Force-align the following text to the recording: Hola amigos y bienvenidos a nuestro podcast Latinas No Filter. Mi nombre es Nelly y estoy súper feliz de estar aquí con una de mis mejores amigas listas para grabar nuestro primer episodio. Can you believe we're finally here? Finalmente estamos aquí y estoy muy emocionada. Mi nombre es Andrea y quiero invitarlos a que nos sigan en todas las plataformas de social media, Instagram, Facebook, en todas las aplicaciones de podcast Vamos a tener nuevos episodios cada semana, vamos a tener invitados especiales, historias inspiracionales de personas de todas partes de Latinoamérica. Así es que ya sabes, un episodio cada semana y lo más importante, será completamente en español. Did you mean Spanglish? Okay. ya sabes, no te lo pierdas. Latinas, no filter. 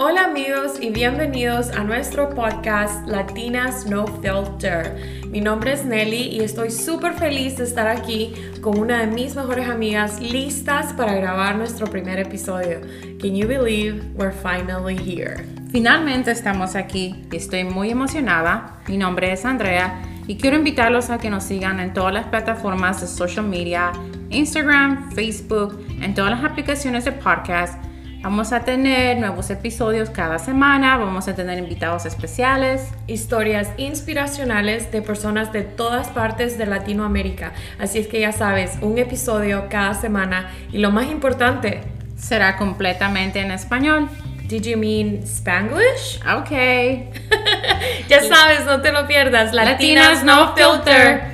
Hola 0.00 0.26
amigos 0.26 0.80
y 0.80 0.90
bienvenidos 0.90 1.70
a 1.70 1.82
nuestro 1.82 2.30
podcast 2.30 3.04
Latinas 3.08 3.84
No 3.86 4.06
Filter. 4.06 5.24
Mi 5.26 5.40
nombre 5.40 5.72
es 5.72 5.84
Nelly 5.84 6.36
y 6.36 6.38
estoy 6.38 6.70
súper 6.70 7.14
feliz 7.14 7.56
de 7.56 7.64
estar 7.64 7.88
aquí 7.88 8.32
con 8.60 8.78
una 8.78 9.00
de 9.00 9.08
mis 9.08 9.34
mejores 9.34 9.68
amigas 9.68 10.20
listas 10.20 10.92
para 10.92 11.16
grabar 11.16 11.56
nuestro 11.56 11.88
primer 11.88 12.20
episodio. 12.20 12.80
Can 13.20 13.34
you 13.34 13.48
believe 13.48 14.04
we're 14.14 14.30
finally 14.30 14.96
here? 14.96 15.44
Finalmente 15.72 16.30
estamos 16.30 16.76
aquí 16.76 17.16
y 17.32 17.36
estoy 17.36 17.64
muy 17.64 17.90
emocionada. 17.90 18.78
Mi 18.86 18.98
nombre 18.98 19.32
es 19.32 19.44
Andrea 19.44 20.00
y 20.28 20.36
quiero 20.36 20.58
invitarlos 20.58 21.10
a 21.10 21.18
que 21.18 21.28
nos 21.28 21.42
sigan 21.42 21.80
en 21.80 21.92
todas 21.92 22.14
las 22.14 22.26
plataformas 22.26 23.00
de 23.00 23.08
social 23.08 23.48
media, 23.48 23.90
Instagram, 24.30 25.10
Facebook, 25.10 25.84
en 26.00 26.14
todas 26.14 26.30
las 26.30 26.44
aplicaciones 26.44 27.04
de 27.04 27.10
podcast 27.10 27.87
Vamos 28.20 28.52
a 28.52 28.64
tener 28.64 29.18
nuevos 29.18 29.48
episodios 29.48 30.10
cada 30.10 30.40
semana, 30.40 30.96
vamos 30.96 31.28
a 31.28 31.36
tener 31.36 31.56
invitados 31.56 32.04
especiales, 32.04 32.88
historias 33.06 33.68
inspiracionales 33.76 34.90
de 34.90 35.02
personas 35.02 35.52
de 35.52 35.62
todas 35.62 36.08
partes 36.08 36.58
de 36.58 36.66
Latinoamérica. 36.66 37.52
Así 37.78 38.00
es 38.00 38.08
que 38.08 38.18
ya 38.18 38.32
sabes, 38.32 38.76
un 38.82 38.98
episodio 38.98 39.66
cada 39.70 39.94
semana 39.94 40.50
y 40.72 40.78
lo 40.78 40.90
más 40.90 41.06
importante, 41.06 41.82
será 42.16 42.56
completamente 42.56 43.38
en 43.38 43.52
español. 43.52 44.08
Did 44.48 44.62
you 44.62 44.78
mean 44.78 45.22
Spanglish? 45.22 46.20
Okay. 46.40 47.10
ya 48.08 48.22
sabes, 48.24 48.64
no 48.64 48.80
te 48.80 48.90
lo 48.90 49.06
pierdas. 49.06 49.52
Latinas, 49.52 50.24
no 50.24 50.56
filter. 50.56 51.27